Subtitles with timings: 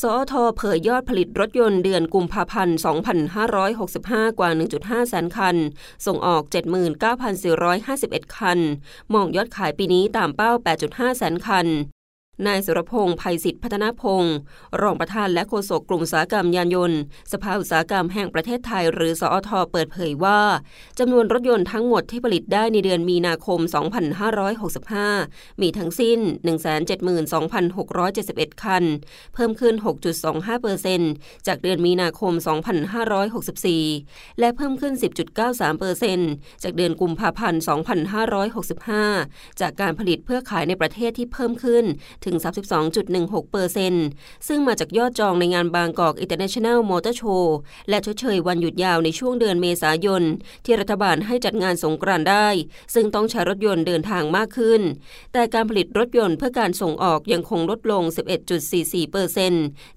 [0.00, 2.76] สอทอเผยยอดผลิตรถยนต์เดือนกุมภาพันธ์
[3.78, 4.50] 2565 กว่า
[4.80, 5.56] 1.5 แสนคัน
[6.06, 6.42] ส่งออก
[7.40, 8.58] 79,451 คัน
[9.14, 10.50] มองยอดขายปีนี้ตามเป้า
[10.84, 11.66] 8.5 แสนคัน
[12.46, 14.36] นายสุรพงศ์ภัยศิษฐ์พัฒนาพงศ์
[14.82, 17.00] รองประธานและโฆษกกลุ่มอุตสาหกรรมยานยนต์
[17.32, 20.40] สภาอุตสาหกรรมแห่งประเทศไทย หรือสอทอเปิดเผยว่า
[20.98, 23.60] จำนวนรถยนต์ทั้งหมดที่ผลิตได้ในเดือนมีนาคม
[25.00, 26.18] 2565 มีทั้งสิ้น
[27.40, 28.84] 172,671 คัน
[29.34, 29.74] เพิ่มขึ้น
[30.60, 32.32] 6.25%จากเดือนมีนาคม
[33.16, 34.92] 2564 และเพิ่มขึ้น
[35.98, 37.62] 10.93%จากเดือนกุมภาพันธ์
[39.00, 41.84] 2565 จากการผลิตเพื่อขายในประเทศที่เพิ่มขึ้น
[42.24, 42.36] ถึง
[42.94, 43.94] 32.16เปอร์เซ็นต์
[44.48, 47.56] ซึ่งมาจากยอดจองในงานบางกอกอินเตอร์เนชั่นแนลมอเตอร์โชว์
[47.88, 50.22] และชดเชยวันหยุดยาวในช่วงเดือนเมษายน
[50.64, 52.48] ที่รัฐบาลให้จัดงานสงกรานต์ได้
[52.94, 54.80] ซึ่งต้องใช้รถยนต์เดินทางมากขึ้น
[55.32, 58.02] แต่การผลิตรถยนต์เพื่อการส่งออกยังคงลดลง
[58.58, 59.52] 11.44เปอร์เซ็นต์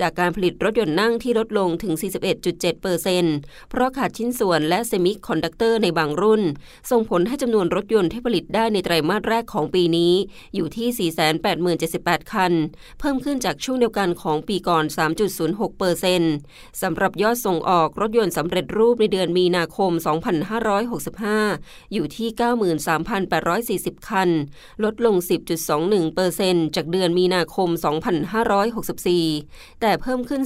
[0.00, 1.92] จากการผลิตรถยนต์นั่งที่ลดลงถึง
[2.38, 3.24] 41.7เปอร์เซ็นต์
[3.70, 6.42] เพราะขาดชิ้นส่วนและเซมิคอนดักเตอร์ในบางรุ่น
[6.90, 10.12] ส่งผลให้จำนวนรถยนต์ที่ผลิตได้ในไตรมาสแรกของปีนี้
[10.54, 12.52] อยู่ที่ 487 8คัน
[13.00, 14.84] เพิ่มขึ้นจากช่วงเดียวกันของปีก่อน
[15.32, 16.22] 3.06เปอร์เซ็นต์
[16.82, 19.90] สำหรับยอดส่งออกรถยนต์สำเร็จรูปในเดือนมีนาคม
[20.72, 22.28] 2565 อยู่ที่
[23.98, 24.28] 93,840 คัน
[24.84, 25.16] ลดลง
[25.66, 27.68] 10.21เปอร์เซ็นต์จากเดือนมีนาคม
[28.54, 30.42] 2564 แต่เพิ่มขึ้น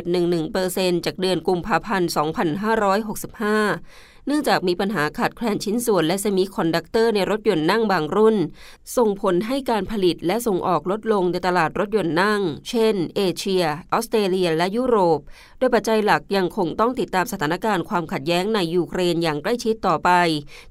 [0.00, 2.18] 18.11เปอร์เซ็นต์จากเดือนกุมภาพันธ์ 2565
[4.30, 8.36] เนื่องจากมีปัญหาขาดแคลนชิ้นส่วนและเซมิคอนดักเตอร์ในรถยนต์นั่งบางรุ่น
[8.96, 15.18] ส่งผลให้การผลิตและส่งออกลดลงในตลาดรถยนต์นั่ง เช่น เอเชีย ออสเตรเลีย และยุโรป
[15.58, 20.10] โดยปัจจัยหลักยังคงต้องติดตามสถานการณ์ความขัดแย้งในยูเครนอย่างใกล้ชิดต่อไป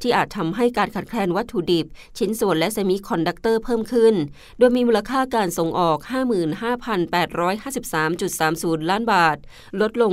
[0.01, 1.85] ที่อาจทำให้การขาดแคลนวัตถุดิบ
[2.17, 4.15] ชิ้นส่วนและเซมิคอนดักเตอร์เพิ่มขึ้น
[4.57, 9.37] โดยมีมูลค่าการส่งออก 55,853.30 ล้านบาท
[9.81, 10.11] ลดลง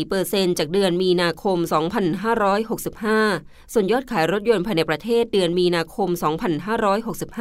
[0.00, 6.08] 4.4%จากเดือนมีนาคม 2560 2565 ส่วนยอดขายรถยนต์ภายในประเทศเดือนมีนาคม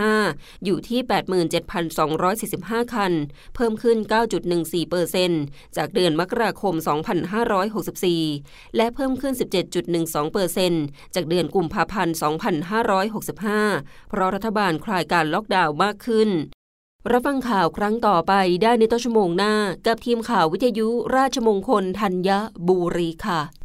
[0.06, 1.00] 2565 อยู่ที่
[1.62, 3.14] 87,245 คัน
[3.56, 3.98] เพิ่มขึ้น
[4.44, 5.18] 9.14เปอร์เซ็นต์
[5.78, 6.74] จากเดือนมกราคม
[7.56, 9.34] 2564 และเพิ่มขึ้น
[9.84, 10.60] 17.12เปอร์เซ
[11.16, 12.16] จากเดือนกุมภาพันธ์
[13.34, 16.32] 2565 เพราะรัฐบาลคลายการล็อกดาวน์มากขึ้น
[17.12, 19.54] รับฟังข่าวครั้งต่อไปได้ในต้นชั่วโมงหน้า
[19.88, 22.30] กับทีมข่าววิทยุราชมงคลธัญ
[22.68, 23.65] บุรีค่ะ